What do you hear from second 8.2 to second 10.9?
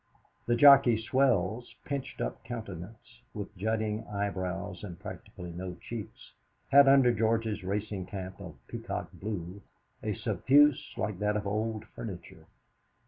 of "peacock blue" a subfusc hue